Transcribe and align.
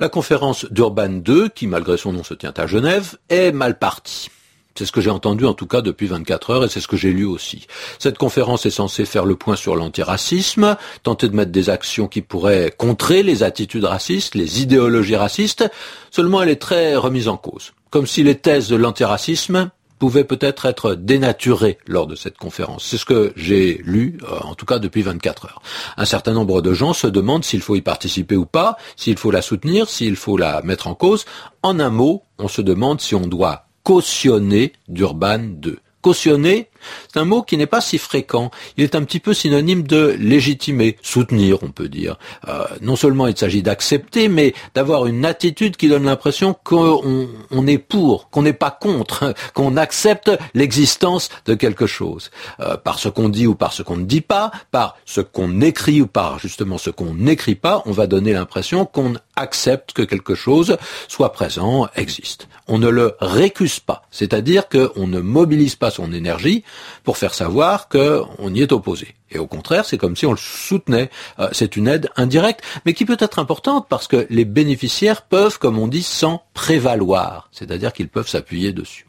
La 0.00 0.08
conférence 0.08 0.64
d'Urban 0.70 1.20
II, 1.28 1.50
qui 1.54 1.66
malgré 1.66 1.98
son 1.98 2.14
nom 2.14 2.24
se 2.24 2.32
tient 2.32 2.54
à 2.56 2.66
Genève, 2.66 3.18
est 3.28 3.52
mal 3.52 3.78
partie. 3.78 4.30
C'est 4.74 4.86
ce 4.86 4.92
que 4.92 5.02
j'ai 5.02 5.10
entendu 5.10 5.44
en 5.44 5.52
tout 5.52 5.66
cas 5.66 5.82
depuis 5.82 6.06
24 6.06 6.50
heures 6.50 6.64
et 6.64 6.68
c'est 6.70 6.80
ce 6.80 6.88
que 6.88 6.96
j'ai 6.96 7.12
lu 7.12 7.26
aussi. 7.26 7.66
Cette 7.98 8.16
conférence 8.16 8.64
est 8.64 8.70
censée 8.70 9.04
faire 9.04 9.26
le 9.26 9.36
point 9.36 9.56
sur 9.56 9.76
l'antiracisme, 9.76 10.78
tenter 11.02 11.28
de 11.28 11.36
mettre 11.36 11.52
des 11.52 11.68
actions 11.68 12.08
qui 12.08 12.22
pourraient 12.22 12.72
contrer 12.74 13.22
les 13.22 13.42
attitudes 13.42 13.84
racistes, 13.84 14.34
les 14.34 14.62
idéologies 14.62 15.16
racistes, 15.16 15.70
seulement 16.10 16.40
elle 16.40 16.48
est 16.48 16.62
très 16.62 16.96
remise 16.96 17.28
en 17.28 17.36
cause. 17.36 17.72
Comme 17.90 18.06
si 18.06 18.22
les 18.22 18.36
thèses 18.36 18.70
de 18.70 18.76
l'antiracisme 18.76 19.70
pouvait 20.00 20.24
peut-être 20.24 20.66
être 20.66 20.94
dénaturé 20.94 21.78
lors 21.86 22.08
de 22.08 22.16
cette 22.16 22.38
conférence. 22.38 22.84
C'est 22.84 22.96
ce 22.96 23.04
que 23.04 23.32
j'ai 23.36 23.80
lu, 23.84 24.18
euh, 24.24 24.38
en 24.40 24.54
tout 24.56 24.66
cas 24.66 24.80
depuis 24.80 25.02
24 25.02 25.44
heures. 25.44 25.62
Un 25.98 26.06
certain 26.06 26.32
nombre 26.32 26.62
de 26.62 26.72
gens 26.72 26.94
se 26.94 27.06
demandent 27.06 27.44
s'il 27.44 27.60
faut 27.60 27.76
y 27.76 27.82
participer 27.82 28.34
ou 28.34 28.46
pas, 28.46 28.78
s'il 28.96 29.18
faut 29.18 29.30
la 29.30 29.42
soutenir, 29.42 29.88
s'il 29.88 30.16
faut 30.16 30.38
la 30.38 30.62
mettre 30.62 30.88
en 30.88 30.94
cause. 30.94 31.26
En 31.62 31.78
un 31.78 31.90
mot, 31.90 32.24
on 32.38 32.48
se 32.48 32.62
demande 32.62 33.00
si 33.00 33.14
on 33.14 33.26
doit 33.26 33.66
cautionner 33.84 34.72
d'Urban 34.88 35.38
2. 35.38 35.78
Cautionner, 36.00 36.69
c'est 37.12 37.18
un 37.18 37.24
mot 37.24 37.42
qui 37.42 37.56
n'est 37.56 37.66
pas 37.66 37.80
si 37.80 37.98
fréquent. 37.98 38.50
Il 38.76 38.84
est 38.84 38.94
un 38.94 39.04
petit 39.04 39.20
peu 39.20 39.34
synonyme 39.34 39.82
de 39.82 40.16
légitimer, 40.18 40.96
soutenir, 41.02 41.62
on 41.62 41.70
peut 41.70 41.88
dire. 41.88 42.18
Euh, 42.48 42.64
non 42.80 42.96
seulement 42.96 43.26
il 43.26 43.36
s'agit 43.36 43.62
d'accepter, 43.62 44.28
mais 44.28 44.54
d'avoir 44.74 45.06
une 45.06 45.24
attitude 45.24 45.76
qui 45.76 45.88
donne 45.88 46.04
l'impression 46.04 46.54
qu'on 46.64 47.28
on 47.50 47.66
est 47.66 47.78
pour, 47.78 48.30
qu'on 48.30 48.42
n'est 48.42 48.52
pas 48.52 48.70
contre, 48.70 49.34
qu'on 49.54 49.76
accepte 49.76 50.30
l'existence 50.54 51.28
de 51.46 51.54
quelque 51.54 51.86
chose. 51.86 52.30
Euh, 52.60 52.76
par 52.76 52.98
ce 52.98 53.08
qu'on 53.08 53.28
dit 53.28 53.46
ou 53.46 53.54
par 53.54 53.72
ce 53.72 53.82
qu'on 53.82 53.96
ne 53.96 54.04
dit 54.04 54.20
pas, 54.20 54.50
par 54.70 54.96
ce 55.04 55.20
qu'on 55.20 55.60
écrit 55.60 56.00
ou 56.00 56.06
par 56.06 56.38
justement 56.38 56.78
ce 56.78 56.90
qu'on 56.90 57.14
n'écrit 57.14 57.54
pas, 57.54 57.82
on 57.86 57.92
va 57.92 58.06
donner 58.06 58.32
l'impression 58.32 58.84
qu'on 58.84 59.14
accepte 59.36 59.92
que 59.92 60.02
quelque 60.02 60.34
chose 60.34 60.76
soit 61.08 61.32
présent, 61.32 61.88
existe. 61.96 62.48
On 62.68 62.78
ne 62.78 62.88
le 62.88 63.14
récuse 63.20 63.80
pas, 63.80 64.02
c'est-à-dire 64.10 64.68
qu'on 64.68 65.06
ne 65.06 65.20
mobilise 65.20 65.76
pas 65.76 65.90
son 65.90 66.12
énergie 66.12 66.62
pour 67.04 67.16
faire 67.16 67.34
savoir 67.34 67.88
qu'on 67.88 68.54
y 68.54 68.62
est 68.62 68.72
opposé. 68.72 69.14
Et 69.30 69.38
au 69.38 69.46
contraire, 69.46 69.84
c'est 69.84 69.98
comme 69.98 70.16
si 70.16 70.26
on 70.26 70.32
le 70.32 70.38
soutenait. 70.38 71.10
Euh, 71.38 71.48
c'est 71.52 71.76
une 71.76 71.88
aide 71.88 72.10
indirecte, 72.16 72.62
mais 72.84 72.94
qui 72.94 73.04
peut 73.04 73.16
être 73.20 73.38
importante 73.38 73.86
parce 73.88 74.08
que 74.08 74.26
les 74.30 74.44
bénéficiaires 74.44 75.22
peuvent, 75.22 75.58
comme 75.58 75.78
on 75.78 75.88
dit, 75.88 76.02
s'en 76.02 76.42
prévaloir, 76.54 77.48
c'est-à-dire 77.52 77.92
qu'ils 77.92 78.08
peuvent 78.08 78.28
s'appuyer 78.28 78.72
dessus. 78.72 79.06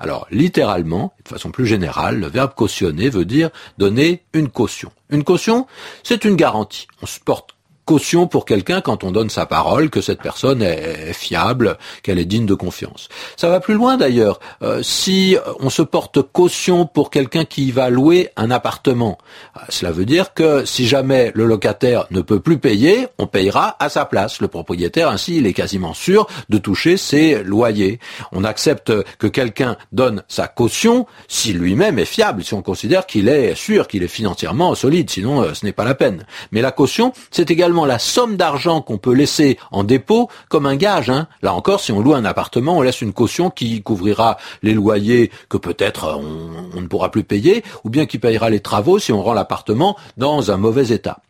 Alors, 0.00 0.26
littéralement, 0.30 1.14
de 1.24 1.28
façon 1.28 1.50
plus 1.50 1.66
générale, 1.66 2.18
le 2.18 2.26
verbe 2.26 2.54
cautionner 2.54 3.10
veut 3.10 3.24
dire 3.24 3.50
donner 3.76 4.24
une 4.32 4.48
caution. 4.48 4.90
Une 5.10 5.24
caution, 5.24 5.66
c'est 6.02 6.24
une 6.24 6.36
garantie. 6.36 6.86
On 7.02 7.06
se 7.06 7.20
porte 7.20 7.57
caution 7.88 8.26
pour 8.26 8.44
quelqu'un 8.44 8.82
quand 8.82 9.02
on 9.02 9.12
donne 9.12 9.30
sa 9.30 9.46
parole 9.46 9.88
que 9.88 10.02
cette 10.02 10.20
personne 10.20 10.60
est 10.60 11.14
fiable, 11.14 11.78
qu'elle 12.02 12.18
est 12.18 12.26
digne 12.26 12.44
de 12.44 12.52
confiance. 12.52 13.08
Ça 13.38 13.48
va 13.48 13.60
plus 13.60 13.72
loin 13.72 13.96
d'ailleurs. 13.96 14.40
Euh, 14.60 14.82
si 14.82 15.38
on 15.60 15.70
se 15.70 15.80
porte 15.80 16.20
caution 16.20 16.84
pour 16.84 17.08
quelqu'un 17.08 17.46
qui 17.46 17.72
va 17.72 17.88
louer 17.88 18.28
un 18.36 18.50
appartement, 18.50 19.16
euh, 19.56 19.60
cela 19.70 19.90
veut 19.90 20.04
dire 20.04 20.34
que 20.34 20.66
si 20.66 20.86
jamais 20.86 21.32
le 21.34 21.46
locataire 21.46 22.04
ne 22.10 22.20
peut 22.20 22.40
plus 22.40 22.58
payer, 22.58 23.06
on 23.16 23.26
payera 23.26 23.74
à 23.80 23.88
sa 23.88 24.04
place. 24.04 24.42
Le 24.42 24.48
propriétaire 24.48 25.08
ainsi, 25.08 25.38
il 25.38 25.46
est 25.46 25.54
quasiment 25.54 25.94
sûr 25.94 26.26
de 26.50 26.58
toucher 26.58 26.98
ses 26.98 27.42
loyers. 27.42 28.00
On 28.32 28.44
accepte 28.44 28.92
que 29.16 29.26
quelqu'un 29.26 29.78
donne 29.92 30.24
sa 30.28 30.46
caution 30.46 31.06
si 31.26 31.54
lui-même 31.54 31.98
est 31.98 32.04
fiable, 32.04 32.44
si 32.44 32.52
on 32.52 32.60
considère 32.60 33.06
qu'il 33.06 33.30
est 33.30 33.54
sûr, 33.54 33.88
qu'il 33.88 34.02
est 34.02 34.08
financièrement 34.08 34.74
solide, 34.74 35.08
sinon 35.08 35.40
euh, 35.40 35.54
ce 35.54 35.64
n'est 35.64 35.72
pas 35.72 35.84
la 35.84 35.94
peine. 35.94 36.26
Mais 36.52 36.60
la 36.60 36.70
caution, 36.70 37.14
c'est 37.30 37.50
également 37.50 37.77
la 37.84 37.98
somme 37.98 38.36
d'argent 38.36 38.80
qu'on 38.80 38.98
peut 38.98 39.12
laisser 39.12 39.58
en 39.70 39.84
dépôt 39.84 40.28
comme 40.48 40.66
un 40.66 40.76
gage. 40.76 41.10
Hein. 41.10 41.28
Là 41.42 41.54
encore, 41.54 41.80
si 41.80 41.92
on 41.92 42.00
loue 42.00 42.14
un 42.14 42.24
appartement, 42.24 42.76
on 42.76 42.82
laisse 42.82 43.00
une 43.00 43.12
caution 43.12 43.50
qui 43.50 43.82
couvrira 43.82 44.38
les 44.62 44.74
loyers 44.74 45.30
que 45.48 45.56
peut-être 45.56 46.04
euh, 46.04 46.16
on, 46.74 46.80
ne 46.80 46.86
pourra 46.86 47.10
plus 47.10 47.24
payer, 47.24 47.64
ou 47.84 47.90
bien 47.90 48.06
qui 48.06 48.18
payera 48.18 48.50
les 48.50 48.60
travaux 48.60 48.98
si 48.98 49.12
on 49.12 49.22
rend 49.22 49.34
l'appartement 49.34 49.96
dans 50.16 50.50
un 50.50 50.56
mauvais 50.56 50.88
état. 50.88 51.20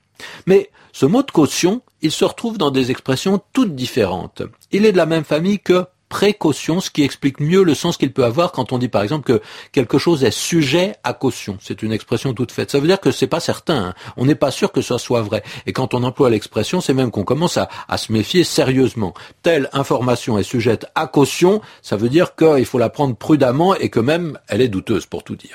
Mais 0.46 0.70
ce 0.92 1.06
mot 1.06 1.22
de 1.22 1.30
caution, 1.30 1.82
il 2.02 2.10
se 2.10 2.24
retrouve 2.24 2.58
dans 2.58 2.70
des 2.70 2.90
expressions 2.90 3.40
toutes 3.52 3.74
différentes. 3.74 4.42
Il 4.72 4.86
est 4.86 4.92
de 4.92 4.96
la 4.96 5.06
même 5.06 5.24
famille 5.24 5.58
que 5.58 5.86
précaution, 6.08 6.80
ce 6.80 6.90
qui 6.90 7.02
explique 7.02 7.40
mieux 7.40 7.62
le 7.62 7.74
sens 7.74 7.96
qu'il 7.96 8.12
peut 8.12 8.24
avoir 8.24 8.52
quand 8.52 8.72
on 8.72 8.78
dit 8.78 8.88
par 8.88 9.02
exemple 9.02 9.24
que 9.24 9.42
quelque 9.72 9.98
chose 9.98 10.24
est 10.24 10.30
sujet 10.30 10.96
à 11.04 11.12
caution. 11.12 11.58
C'est 11.60 11.82
une 11.82 11.92
expression 11.92 12.32
toute 12.34 12.52
faite. 12.52 12.70
Ça 12.70 12.80
veut 12.80 12.86
dire 12.86 13.00
que 13.00 13.10
c'est 13.10 13.26
pas 13.26 13.40
certain. 13.40 13.88
Hein. 13.88 13.94
On 14.16 14.26
n'est 14.26 14.34
pas 14.34 14.50
sûr 14.50 14.72
que 14.72 14.82
ça 14.82 14.98
soit 14.98 15.22
vrai. 15.22 15.42
Et 15.66 15.72
quand 15.72 15.94
on 15.94 16.02
emploie 16.02 16.30
l'expression, 16.30 16.80
c'est 16.80 16.94
même 16.94 17.10
qu'on 17.10 17.24
commence 17.24 17.56
à, 17.56 17.68
à, 17.88 17.98
se 17.98 18.12
méfier 18.12 18.44
sérieusement. 18.44 19.14
Telle 19.42 19.68
information 19.72 20.38
est 20.38 20.42
sujette 20.42 20.86
à 20.94 21.06
caution, 21.06 21.60
ça 21.82 21.96
veut 21.96 22.08
dire 22.08 22.34
qu'il 22.34 22.64
faut 22.64 22.78
la 22.78 22.90
prendre 22.90 23.16
prudemment 23.16 23.74
et 23.74 23.88
que 23.88 24.00
même 24.00 24.38
elle 24.48 24.60
est 24.60 24.68
douteuse 24.68 25.06
pour 25.06 25.24
tout 25.24 25.36
dire. 25.36 25.46